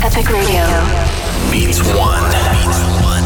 Epic 0.00 0.30
Radio. 0.30 0.64
Beats 1.50 1.80
One. 1.80 2.22
Beats 2.30 2.82
One. 3.02 3.24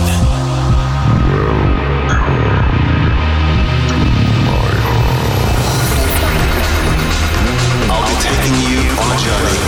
I'll 7.91 8.07
be 8.09 8.16
taking 8.21 8.57
you 8.69 8.80
on 9.00 9.09
a 9.12 9.19
journey. 9.21 9.61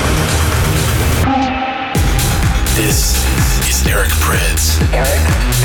This 2.75 3.21
is 3.68 3.86
Eric 3.86 4.11
Prydz 4.21 4.80
Eric 4.93 5.21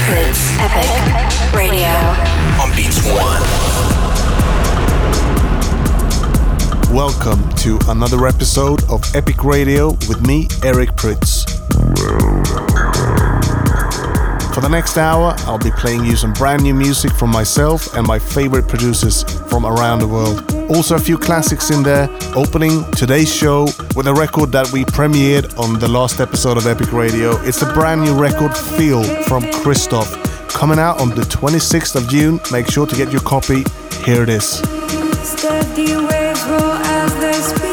Prydz. 0.05 0.39
Epic 0.59 1.55
Radio. 1.55 1.89
on 2.61 2.75
Beats 2.75 2.99
One. 3.05 3.98
Welcome 6.91 7.47
to 7.57 7.77
another 7.87 8.25
episode 8.25 8.83
of 8.89 9.03
Epic 9.15 9.43
Radio 9.43 9.89
with 10.09 10.25
me, 10.25 10.47
Eric 10.63 10.89
Prydz. 10.93 11.45
For 14.55 14.61
the 14.61 14.69
next 14.69 14.97
hour, 14.97 15.35
I'll 15.41 15.59
be 15.59 15.69
playing 15.69 16.03
you 16.03 16.15
some 16.15 16.33
brand 16.33 16.63
new 16.63 16.73
music 16.73 17.11
from 17.11 17.29
myself 17.29 17.95
and 17.95 18.07
my 18.07 18.17
favorite 18.17 18.67
producers 18.67 19.21
from 19.49 19.67
around 19.67 19.99
the 19.99 20.07
world. 20.07 20.43
Also, 20.75 20.95
a 20.95 20.99
few 20.99 21.19
classics 21.19 21.69
in 21.69 21.83
there, 21.83 22.09
opening 22.35 22.83
today's 22.93 23.31
show 23.31 23.65
with 23.95 24.07
a 24.07 24.13
record 24.13 24.51
that 24.51 24.71
we 24.71 24.83
premiered 24.83 25.57
on 25.59 25.77
the 25.77 25.87
last 25.87 26.19
episode 26.19 26.57
of 26.57 26.65
Epic 26.65 26.91
Radio. 26.91 27.39
It's 27.43 27.61
a 27.61 27.71
brand 27.71 28.01
new 28.01 28.19
record, 28.19 28.57
Feel, 28.57 29.03
from 29.25 29.43
Christoph, 29.61 30.11
coming 30.49 30.79
out 30.79 30.99
on 30.99 31.09
the 31.09 31.21
26th 31.21 31.95
of 31.95 32.09
June. 32.09 32.39
Make 32.51 32.67
sure 32.67 32.87
to 32.87 32.95
get 32.95 33.11
your 33.11 33.21
copy. 33.21 33.63
Here 34.03 34.23
it 34.23 34.29
is. 34.29 34.59
As 37.01 37.15
they 37.15 37.31
speak. 37.31 37.68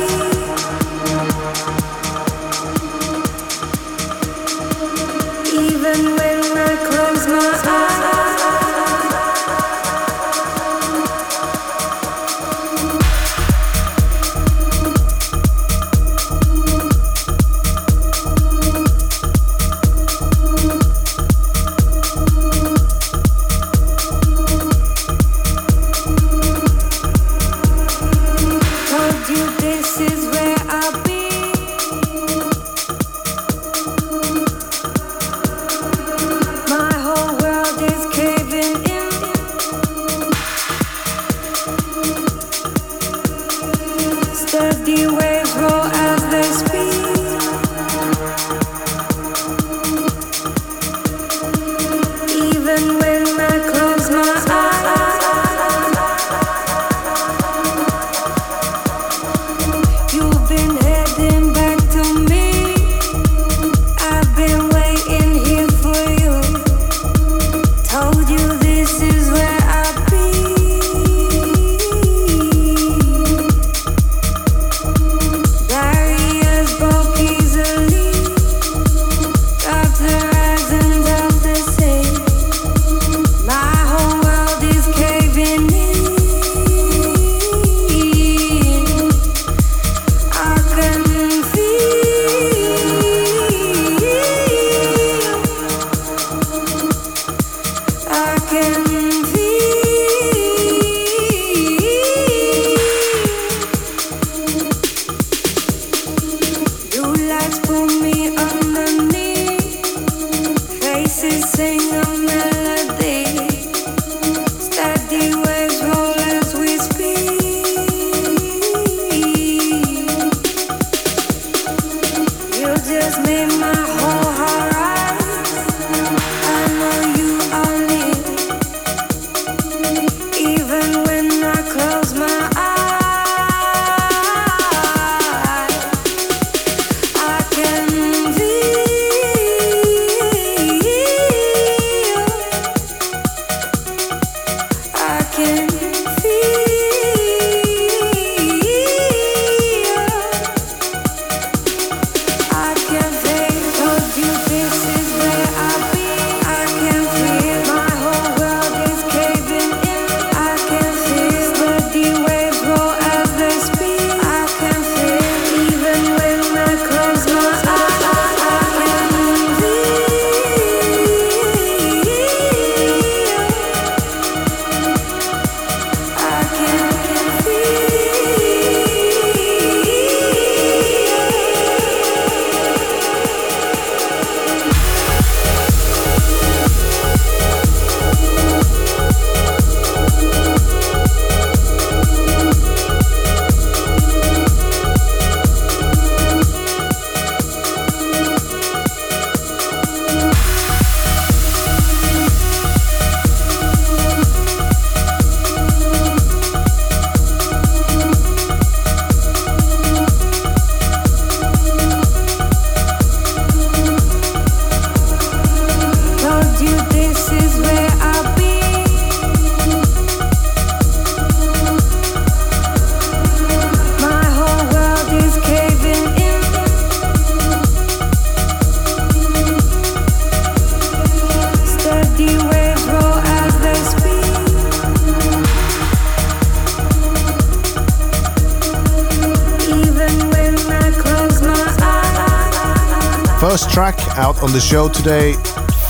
The 244.56 244.62
show 244.62 244.88
today, 244.88 245.34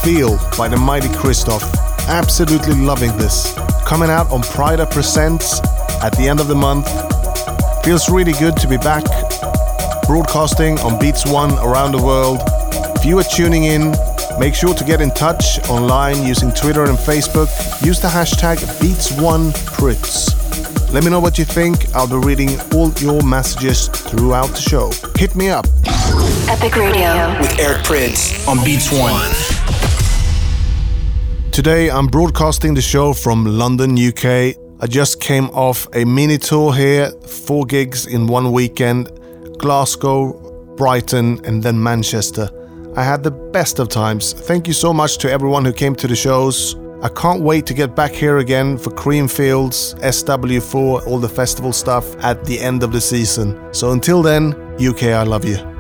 Feel 0.03 0.41
by 0.59 0.67
the 0.67 0.77
mighty 0.77 1.09
Christoph. 1.15 1.63
Absolutely 2.09 2.75
loving 2.75 3.17
this. 3.17 3.55
Coming 3.87 4.11
out 4.11 4.29
on 4.33 4.43
Pryda 4.43 4.91
Presents 4.91 5.61
at 6.03 6.17
the 6.17 6.29
end 6.29 6.41
of 6.41 6.49
the 6.49 6.57
month. 6.57 6.89
Feels 7.85 8.11
really 8.11 8.33
good 8.33 8.57
to 8.57 8.67
be 8.67 8.77
back 8.77 9.05
broadcasting 10.09 10.81
on 10.81 10.99
Beats 10.99 11.25
One 11.25 11.53
around 11.61 11.93
the 11.93 12.03
world. 12.03 12.41
If 12.97 13.05
you 13.05 13.17
are 13.21 13.23
tuning 13.23 13.67
in, 13.67 13.95
make 14.41 14.57
sure 14.57 14.75
to 14.75 14.83
get 14.83 15.01
in 15.01 15.13
touch 15.13 15.61
online 15.69 16.25
using 16.25 16.51
Twitter 16.51 16.87
and 16.87 16.99
Facebook. 16.99 17.47
Use 17.87 18.01
the 18.01 18.09
hashtag 18.09 18.57
Beats1Prydz. 18.81 20.93
Let 20.93 21.05
me 21.05 21.11
know 21.11 21.21
what 21.21 21.39
you 21.39 21.45
think. 21.45 21.95
I'll 21.95 22.09
be 22.09 22.17
reading 22.17 22.61
all 22.75 22.91
your 22.95 23.23
messages 23.23 23.87
throughout 23.87 24.49
the 24.49 24.61
show. 24.61 24.91
Hit 25.17 25.37
me 25.37 25.51
up. 25.51 25.67
Epic 26.59 26.77
Radio. 26.77 27.39
with 27.39 27.59
Eric 27.61 27.85
Prydz 27.85 28.49
on 28.49 28.65
Beats 28.65 28.91
One. 28.91 29.31
Today 31.53 31.91
I'm 31.91 32.07
broadcasting 32.07 32.73
the 32.73 32.81
show 32.81 33.13
from 33.13 33.45
London, 33.45 33.99
UK. 33.99 34.57
I 34.81 34.87
just 34.87 35.21
came 35.21 35.51
off 35.51 35.87
a 35.95 36.07
mini 36.07 36.39
tour 36.39 36.73
here, 36.73 37.11
four 37.11 37.67
gigs 37.67 38.07
in 38.07 38.27
one 38.27 38.53
weekend 38.53 39.11
Glasgow, 39.59 40.33
Brighton, 40.77 41.45
and 41.45 41.63
then 41.63 41.81
Manchester. 41.83 42.49
I 42.97 43.03
had 43.03 43.23
the 43.23 43.33
best 43.33 43.79
of 43.79 43.91
times. 43.91 44.33
Thank 44.33 44.67
you 44.67 44.73
so 44.73 44.95
much 44.95 45.19
to 45.19 45.31
everyone 45.31 45.65
who 45.67 45.75
came 45.75 45.95
to 45.97 46.09
the 46.09 46.17
shows. 46.17 46.75
I 47.03 47.11
can't 47.11 47.43
wait 47.43 47.67
to 47.67 47.75
get 47.75 47.95
back 47.95 48.13
here 48.13 48.39
again 48.39 48.79
for 48.79 48.91
Creamfields, 48.91 50.01
SW4, 50.01 51.07
all 51.07 51.19
the 51.19 51.29
festival 51.29 51.75
stuff 51.75 52.17
at 52.25 52.47
the 52.47 52.59
end 52.59 52.83
of 52.83 52.93
the 52.93 53.01
season. 53.01 53.61
So 53.75 53.93
until 53.93 54.23
then, 54.23 54.55
UK, 54.81 55.03
I 55.13 55.23
love 55.23 55.45
you. 55.45 55.76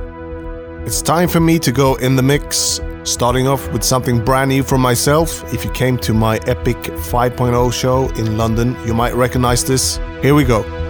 It's 0.86 1.02
time 1.02 1.28
for 1.28 1.40
me 1.40 1.58
to 1.58 1.72
go 1.72 1.96
in 1.96 2.14
the 2.14 2.22
mix, 2.22 2.80
starting 3.02 3.48
off 3.48 3.68
with 3.72 3.82
something 3.82 4.24
brand 4.24 4.50
new 4.50 4.62
from 4.62 4.82
myself. 4.82 5.42
If 5.52 5.64
you 5.64 5.70
came 5.72 5.98
to 5.98 6.14
my 6.14 6.36
Epic 6.46 6.76
5.0 6.76 7.72
show 7.72 8.08
in 8.10 8.38
London, 8.38 8.76
you 8.86 8.94
might 8.94 9.12
recognize 9.16 9.64
this. 9.64 9.96
Here 10.22 10.36
we 10.36 10.44
go. 10.44 10.85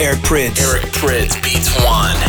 Eric 0.00 0.20
Prydz. 0.20 0.60
Eric 0.60 0.92
Prydz 0.92 1.34
Beats 1.42 1.74
One. 1.84 2.27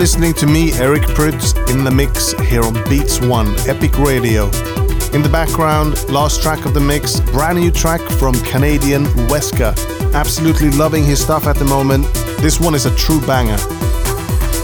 Listening 0.00 0.32
to 0.32 0.46
me, 0.46 0.72
Eric 0.78 1.02
Prydz, 1.02 1.52
in 1.70 1.84
the 1.84 1.90
mix 1.90 2.32
here 2.48 2.62
on 2.62 2.72
Beats 2.88 3.20
One, 3.20 3.54
Epic 3.68 3.98
Radio. 3.98 4.46
In 5.12 5.20
the 5.20 5.28
background, 5.30 6.08
last 6.08 6.42
track 6.42 6.64
of 6.64 6.72
the 6.72 6.80
mix, 6.80 7.20
brand 7.20 7.60
new 7.60 7.70
track 7.70 8.00
from 8.12 8.32
Canadian 8.36 9.04
Wesker. 9.28 9.74
Absolutely 10.14 10.70
loving 10.70 11.04
his 11.04 11.20
stuff 11.20 11.46
at 11.46 11.56
the 11.56 11.66
moment. 11.66 12.06
This 12.40 12.58
one 12.58 12.74
is 12.74 12.86
a 12.86 12.96
true 12.96 13.20
banger. 13.26 13.58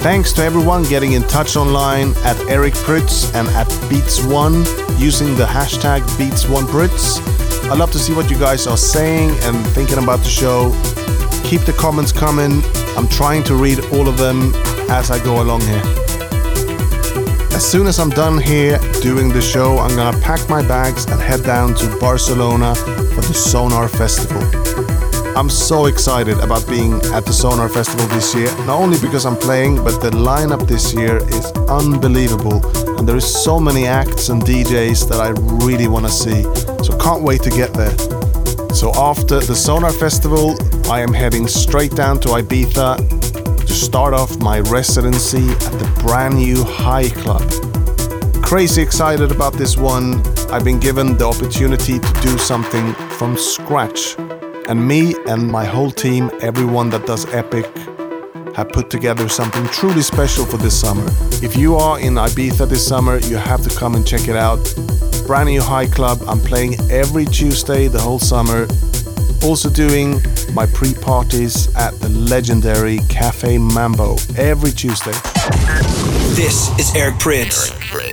Thanks 0.01 0.33
to 0.33 0.42
everyone 0.42 0.85
getting 0.85 1.12
in 1.12 1.22
touch 1.25 1.55
online 1.55 2.14
at 2.25 2.40
Eric 2.49 2.72
Prydz 2.72 3.35
and 3.35 3.46
at 3.49 3.68
Beats 3.90 4.25
One 4.25 4.64
using 4.96 5.37
the 5.37 5.44
hashtag 5.44 6.01
Beats 6.16 6.49
One 6.49 6.64
Prydz. 6.64 7.20
I 7.68 7.75
love 7.75 7.90
to 7.92 7.99
see 7.99 8.14
what 8.14 8.31
you 8.31 8.38
guys 8.38 8.66
are 8.66 8.79
saying 8.79 9.33
and 9.42 9.66
thinking 9.75 9.99
about 9.99 10.20
the 10.20 10.31
show. 10.31 10.72
Keep 11.46 11.61
the 11.61 11.76
comments 11.78 12.11
coming. 12.11 12.61
I'm 12.96 13.06
trying 13.06 13.44
to 13.44 13.54
read 13.54 13.78
all 13.92 14.09
of 14.09 14.18
them 14.18 14.52
as 14.90 15.12
I 15.12 15.22
go 15.22 15.42
along 15.42 15.61
here. 15.61 15.82
As 17.54 17.64
soon 17.64 17.87
as 17.87 18.00
I'm 18.00 18.11
done 18.11 18.38
here 18.38 18.78
doing 19.00 19.28
the 19.28 19.40
show, 19.40 19.78
I'm 19.78 19.94
gonna 19.94 20.18
pack 20.18 20.48
my 20.48 20.61
bags 20.66 21.04
and 21.04 21.20
head 21.20 21.44
down 21.44 21.76
to 21.76 21.98
Barcelona 22.00 22.74
for 22.74 23.20
the 23.20 23.32
Sonar 23.32 23.87
Festival. 23.87 24.42
I'm 25.37 25.48
so 25.48 25.87
excited 25.87 26.37
about 26.40 26.66
being 26.66 26.94
at 27.14 27.24
the 27.24 27.32
Sonar 27.32 27.68
Festival 27.68 28.09
this 28.09 28.35
year, 28.35 28.50
not 28.66 28.80
only 28.80 28.98
because 28.98 29.24
I'm 29.24 29.37
playing, 29.37 29.76
but 29.76 30.00
the 30.00 30.11
lineup 30.11 30.66
this 30.66 30.94
year 30.94 31.18
is 31.28 31.52
unbelievable. 31.68 32.59
And 32.98 33.06
there 33.06 33.16
is 33.16 33.44
so 33.44 33.61
many 33.61 33.87
acts 33.87 34.30
and 34.30 34.42
DJs 34.42 35.09
that 35.11 35.20
I 35.20 35.28
really 35.64 35.87
want 35.87 36.06
to 36.06 36.11
see. 36.11 36.42
So 36.82 36.98
can't 36.98 37.22
wait 37.22 37.42
to 37.42 37.50
get 37.50 37.72
there. 37.72 37.96
So 38.74 38.92
after 38.96 39.38
the 39.38 39.54
Sonar 39.54 39.92
Festival, 39.92 40.56
I 40.88 41.01
am 41.01 41.12
heading 41.12 41.49
straight 41.49 41.96
down 41.96 42.20
to 42.20 42.29
Ibiza 42.29 42.96
to 43.59 43.72
start 43.72 44.14
off 44.14 44.38
my 44.38 44.61
residency 44.61 45.49
at 45.51 45.72
the 45.81 46.01
brand 46.01 46.37
new 46.37 46.62
High 46.62 47.09
Club. 47.09 47.42
Crazy 48.40 48.83
excited 48.83 49.33
about 49.33 49.55
this 49.55 49.77
one. 49.77 50.22
I've 50.49 50.62
been 50.62 50.79
given 50.79 51.18
the 51.18 51.27
opportunity 51.27 51.99
to 51.99 52.12
do 52.22 52.38
something 52.38 52.94
from 53.18 53.37
scratch. 53.37 54.14
And 54.68 54.87
me 54.87 55.16
and 55.27 55.51
my 55.51 55.64
whole 55.64 55.90
team, 55.90 56.31
everyone 56.40 56.90
that 56.90 57.05
does 57.05 57.27
Epic, 57.35 57.66
have 58.55 58.68
put 58.68 58.88
together 58.88 59.29
something 59.29 59.66
truly 59.66 60.03
special 60.03 60.46
for 60.46 60.57
this 60.57 60.81
summer. 60.81 61.09
If 61.42 61.57
you 61.57 61.75
are 61.75 61.99
in 61.99 62.14
Ibiza 62.14 62.68
this 62.68 62.87
summer, 62.87 63.18
you 63.18 63.37
have 63.37 63.61
to 63.68 63.77
come 63.77 63.96
and 63.96 64.07
check 64.07 64.29
it 64.29 64.37
out. 64.37 64.62
Brand 65.27 65.49
new 65.49 65.61
High 65.61 65.88
Club. 65.88 66.22
I'm 66.29 66.38
playing 66.38 66.77
every 66.92 67.25
Tuesday 67.25 67.88
the 67.88 68.01
whole 68.01 68.20
summer. 68.20 68.68
Also 69.42 69.70
doing 69.70 70.20
my 70.53 70.66
pre-parties 70.66 71.75
at 71.77 71.92
the 72.01 72.09
legendary 72.09 72.99
Cafe 73.09 73.59
Mambo 73.59 74.16
every 74.37 74.72
Tuesday. 74.72 75.12
This 76.35 76.77
is 76.79 76.94
Eric 76.94 77.14
Prydz. 77.16 77.70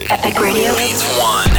Epic 0.10 0.40
Radio. 0.40 0.76
Beats 0.76 1.04
One. 1.20 1.50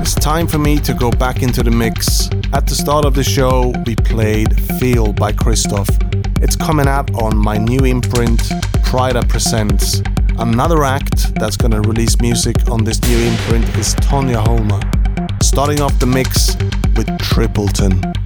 It's 0.00 0.14
time 0.14 0.46
for 0.46 0.58
me 0.58 0.78
to 0.78 0.94
go 0.94 1.10
back 1.10 1.42
into 1.42 1.62
the 1.62 1.70
mix. 1.70 2.28
At 2.52 2.66
the 2.66 2.74
start 2.74 3.04
of 3.04 3.14
the 3.14 3.24
show, 3.24 3.72
we 3.84 3.96
played 3.96 4.54
Feel 4.78 5.12
by 5.12 5.32
Christoph. 5.32 5.88
It's 6.40 6.54
coming 6.54 6.86
out 6.86 7.10
on 7.20 7.36
my 7.36 7.58
new 7.58 7.84
imprint, 7.84 8.40
Pryda 8.84 9.28
Presents. 9.28 10.02
Another 10.38 10.84
act 10.84 11.34
that's 11.34 11.56
gonna 11.56 11.80
release 11.80 12.20
music 12.20 12.68
on 12.70 12.84
this 12.84 13.00
new 13.02 13.18
imprint 13.18 13.64
is 13.76 13.94
Tonja 13.96 14.44
Holma. 14.44 14.95
Starting 15.56 15.80
off 15.80 15.98
the 15.98 16.04
mix 16.04 16.54
with 16.98 17.08
Tripleton. 17.18 18.25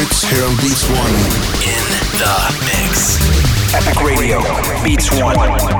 Is 0.00 0.22
here 0.22 0.44
on 0.44 0.56
Beats 0.56 0.88
One. 0.88 1.14
In 1.64 1.84
the 2.18 2.34
mix. 2.64 3.18
Epic 3.74 4.00
Radio, 4.02 4.40
Beats 4.82 5.10
One. 5.20 5.77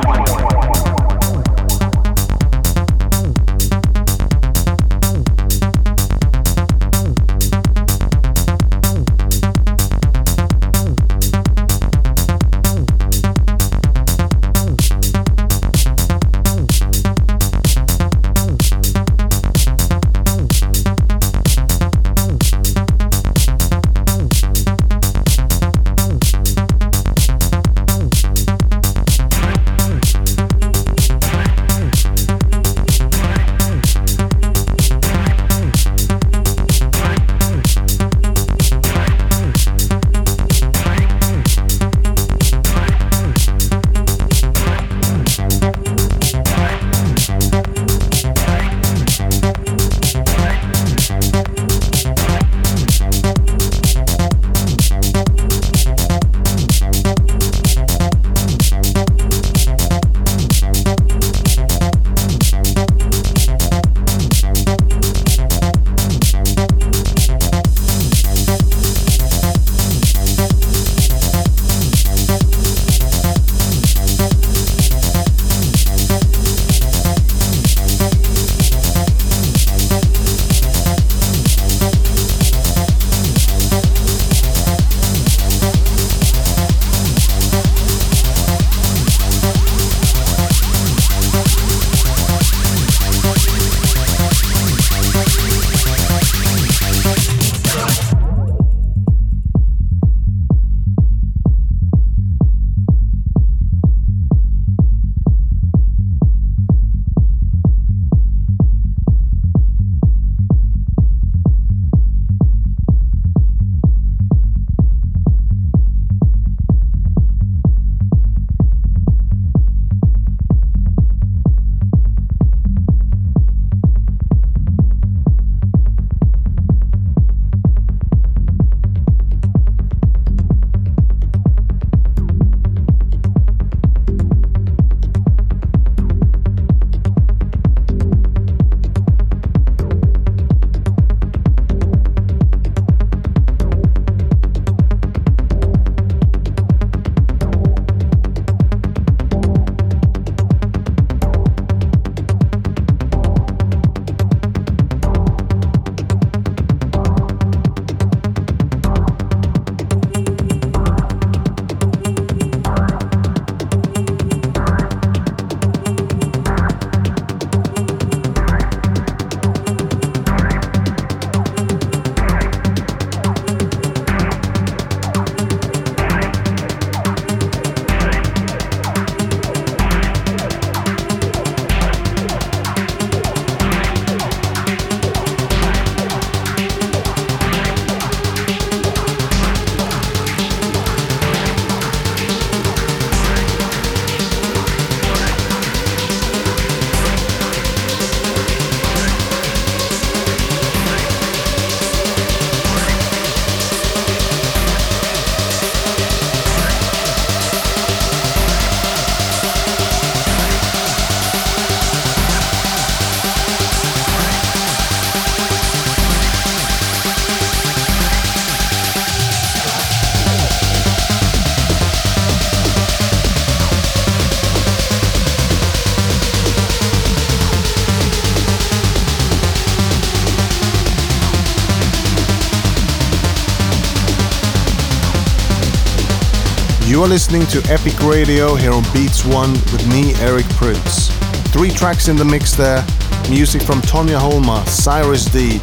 You 236.99 237.05
are 237.05 237.09
listening 237.09 237.46
to 237.46 237.62
Epic 237.70 238.03
Radio 238.03 238.57
here 238.57 238.72
on 238.72 238.82
Beats 238.92 239.24
One 239.24 239.53
with 239.53 239.86
me, 239.86 240.16
Eric 240.16 240.46
Prydz. 240.59 241.12
Three 241.53 241.70
tracks 241.70 242.09
in 242.09 242.16
the 242.16 242.24
mix 242.24 242.57
there 242.57 242.84
music 243.30 243.62
from 243.62 243.80
Tonja 243.82 244.18
Holma, 244.18 244.66
Cyrus 244.66 245.26
D, 245.26 245.61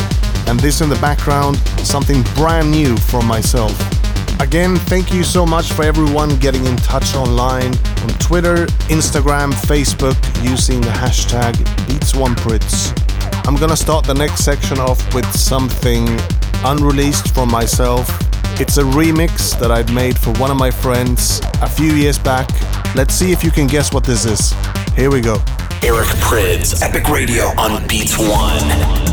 and 0.49 0.57
this 0.57 0.79
in 0.79 0.87
the 0.87 0.95
background, 1.01 1.57
something 1.83 2.23
brand 2.35 2.71
new 2.71 2.95
from 2.95 3.27
myself. 3.27 3.77
Again, 4.39 4.77
thank 4.77 5.13
you 5.13 5.25
so 5.25 5.45
much 5.45 5.73
for 5.73 5.83
everyone 5.83 6.37
getting 6.37 6.65
in 6.67 6.77
touch 6.77 7.15
online 7.15 7.75
on 8.03 8.09
Twitter, 8.19 8.67
Instagram, 8.87 9.51
Facebook 9.51 10.15
using 10.41 10.79
the 10.79 10.87
hashtag 10.87 11.51
Beats1Prydz. 11.85 13.45
I'm 13.45 13.57
gonna 13.57 13.75
start 13.75 14.05
the 14.05 14.13
next 14.13 14.45
section 14.45 14.79
off 14.79 15.13
with 15.13 15.29
something 15.35 16.07
unreleased 16.63 17.35
from 17.35 17.51
myself 17.51 18.24
it's 18.59 18.77
a 18.77 18.83
remix 18.83 19.57
that 19.59 19.71
I'd 19.71 19.93
made 19.93 20.17
for 20.17 20.31
one 20.33 20.49
of 20.49 20.57
my 20.57 20.71
friends 20.71 21.41
a 21.61 21.67
few 21.67 21.93
years 21.93 22.17
back. 22.17 22.49
Let's 22.95 23.13
see 23.13 23.31
if 23.31 23.43
you 23.43 23.51
can 23.51 23.67
guess 23.67 23.93
what 23.93 24.03
this 24.03 24.25
is. 24.25 24.53
Here 24.95 25.11
we 25.11 25.21
go. 25.21 25.35
Eric 25.83 26.07
Prydz, 26.19 26.81
Epic 26.81 27.09
Radio 27.09 27.43
on 27.59 27.85
Beats 27.87 28.17
One. 28.17 29.04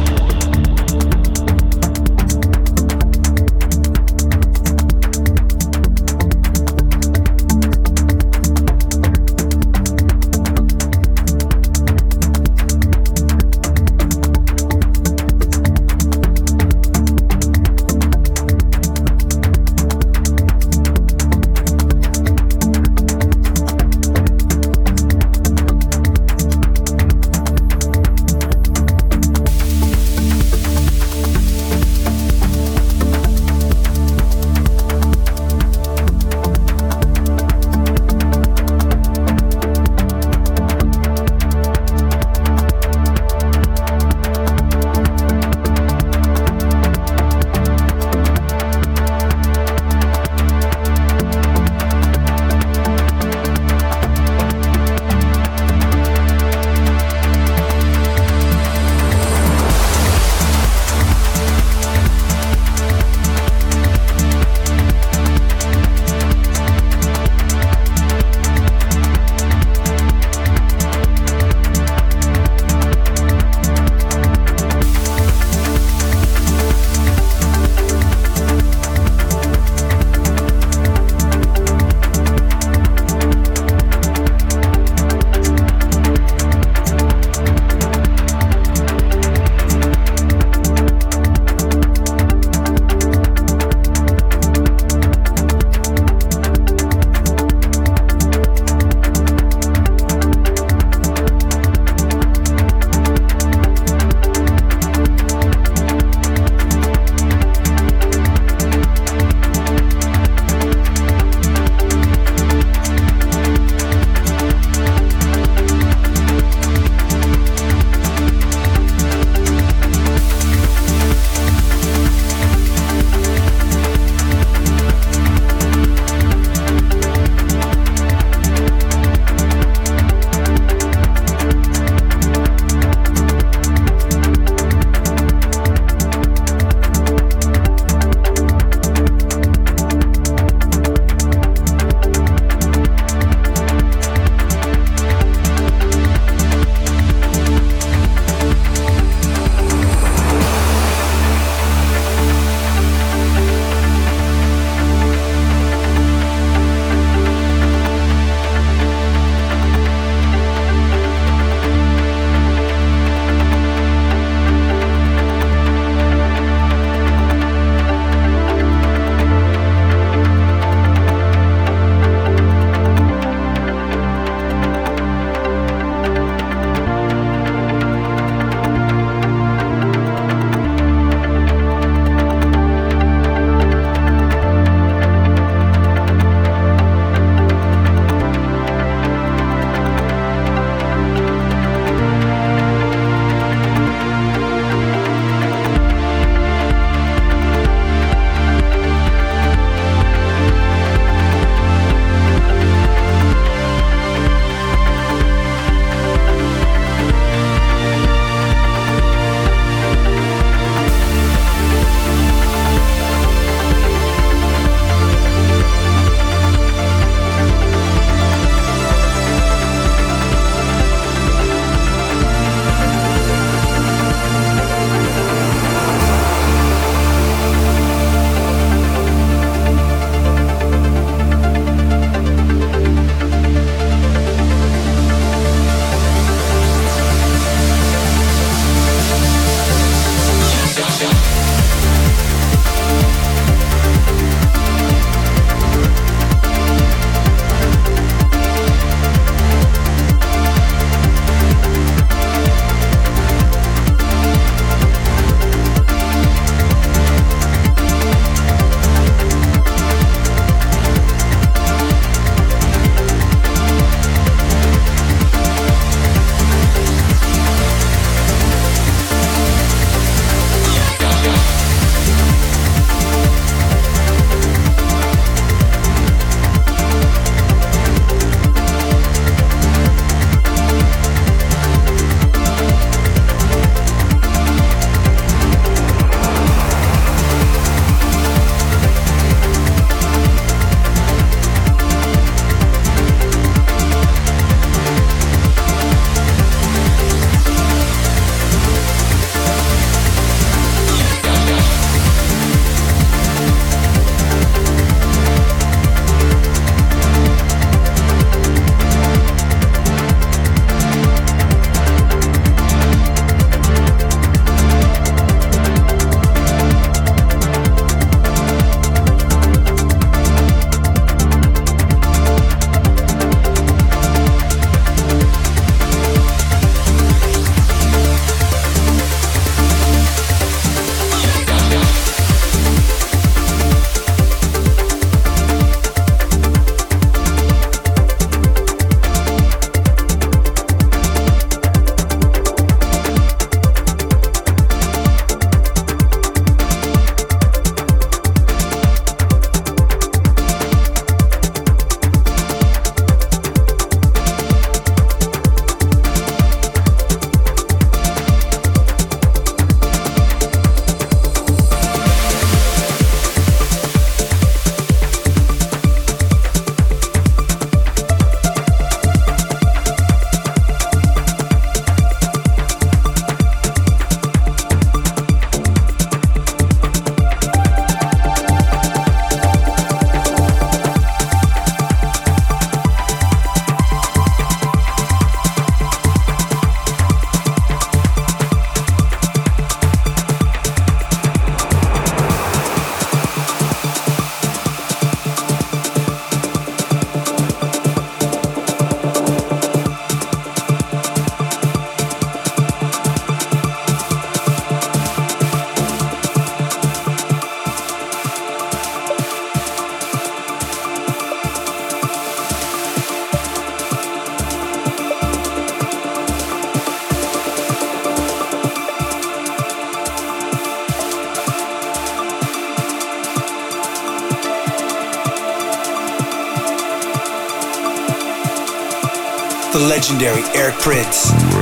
Legendary 430.13 430.43
Eric 430.55 430.75
Prydz. 430.75 431.62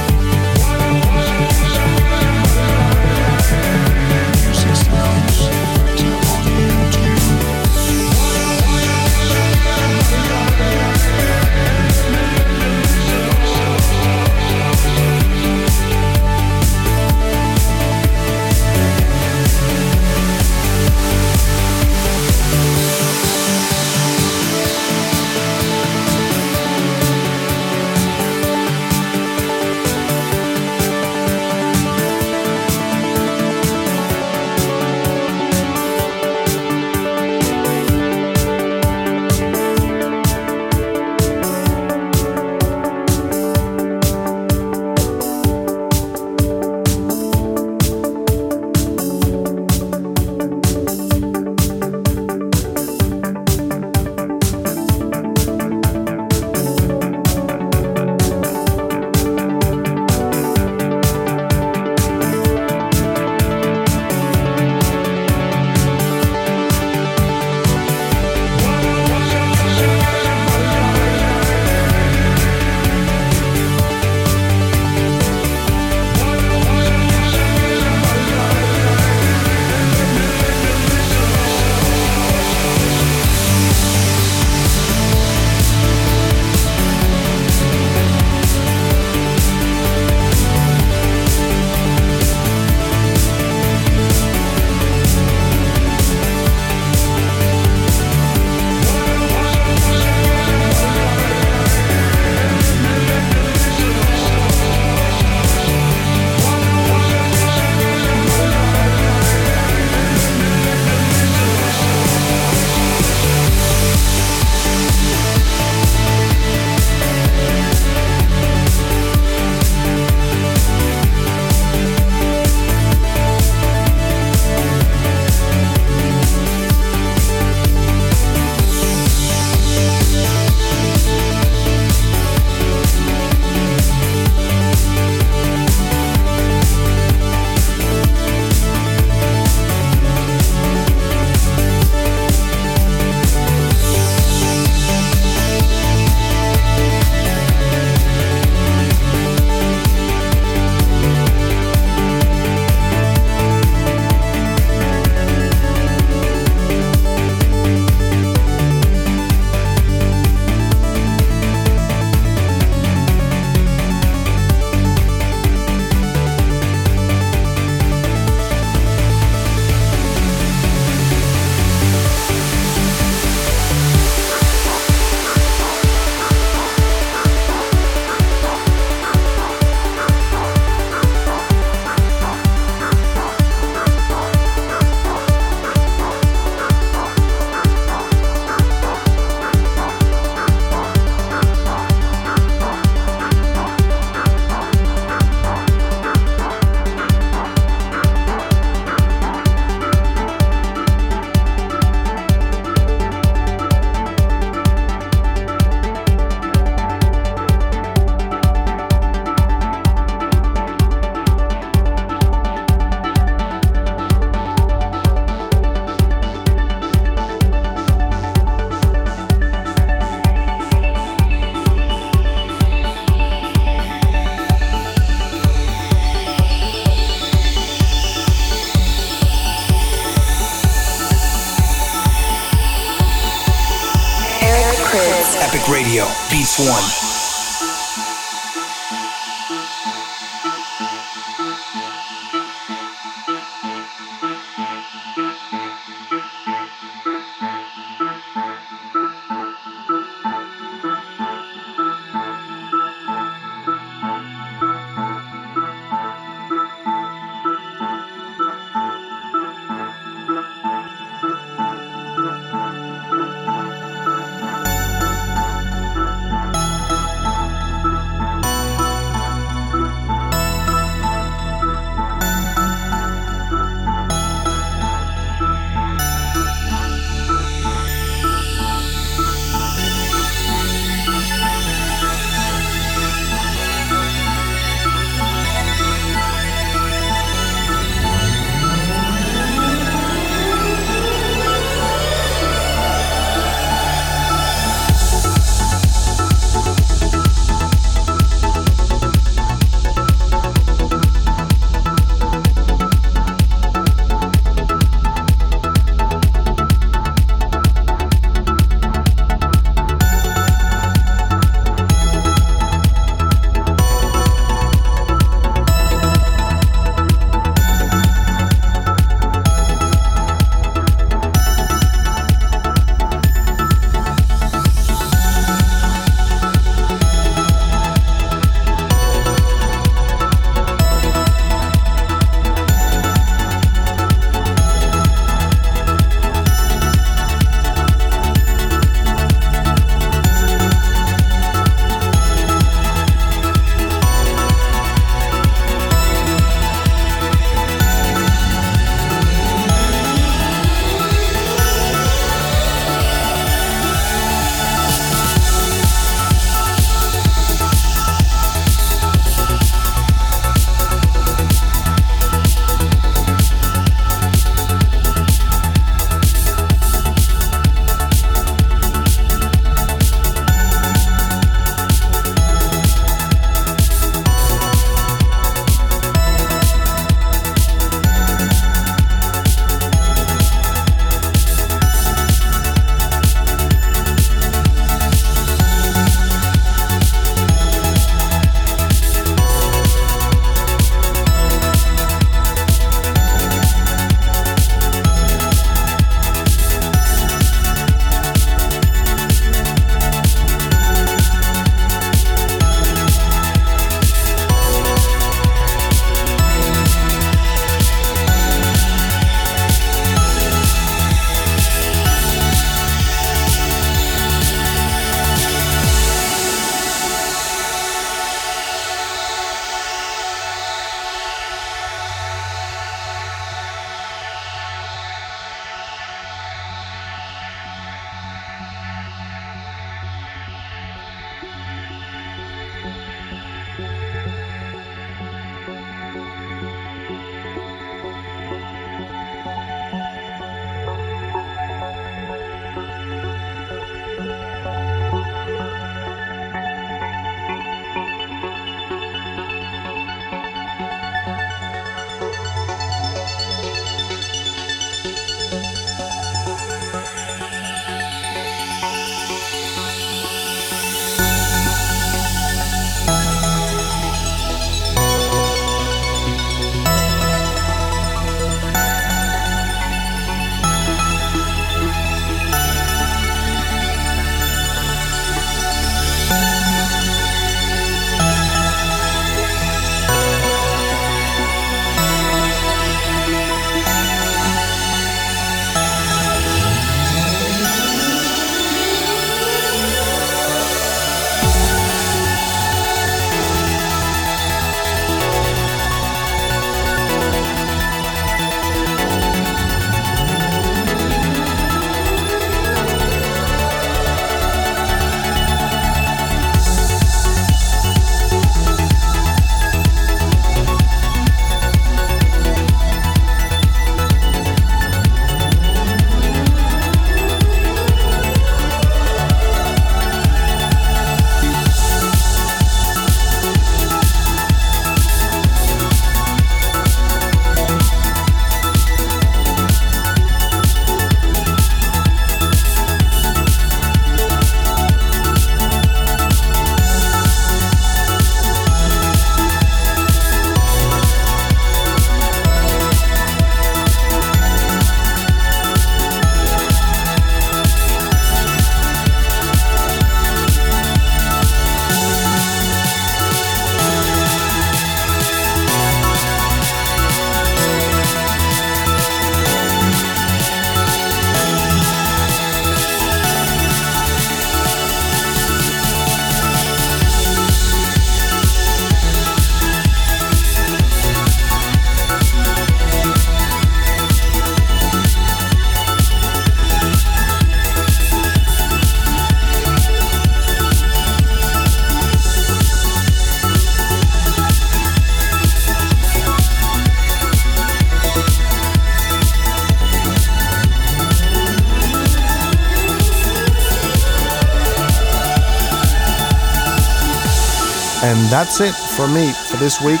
That's 598.32 598.62
it 598.62 598.74
from 598.96 599.12
me 599.12 599.30
for 599.30 599.58
this 599.58 599.78
week. 599.82 600.00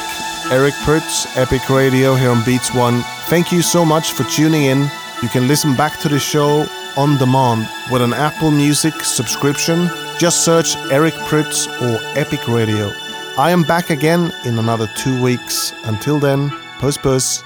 Eric 0.50 0.72
Prydz, 0.86 1.26
Epic 1.36 1.68
Radio 1.68 2.14
here 2.14 2.30
on 2.30 2.42
Beats 2.44 2.74
One. 2.74 3.02
Thank 3.28 3.52
you 3.52 3.60
so 3.60 3.84
much 3.84 4.12
for 4.12 4.24
tuning 4.24 4.64
in. 4.64 4.90
You 5.20 5.28
can 5.28 5.46
listen 5.46 5.76
back 5.76 6.00
to 6.00 6.08
the 6.08 6.18
show 6.18 6.64
on 6.96 7.18
demand 7.18 7.68
with 7.90 8.00
an 8.00 8.14
Apple 8.14 8.50
Music 8.50 8.94
subscription. 9.02 9.86
Just 10.18 10.46
search 10.46 10.76
Eric 10.90 11.12
Prydz 11.28 11.68
or 11.82 12.00
Epic 12.18 12.48
Radio. 12.48 12.90
I 13.36 13.50
am 13.50 13.64
back 13.64 13.90
again 13.90 14.32
in 14.46 14.58
another 14.58 14.88
two 14.96 15.22
weeks. 15.22 15.74
Until 15.84 16.18
then, 16.18 16.48
puss 16.78 16.96
puss. 16.96 17.42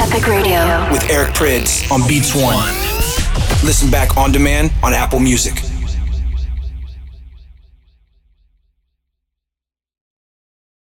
Epic 0.00 0.26
Radio. 0.26 0.90
With 0.90 1.10
Eric 1.10 1.34
Prydz 1.34 1.92
on 1.92 2.08
Beats 2.08 2.34
One. 2.34 2.56
Listen 3.62 3.90
back 3.90 4.16
on 4.16 4.32
demand 4.32 4.72
on 4.82 4.94
Apple 4.94 5.20
Music. 5.20 5.65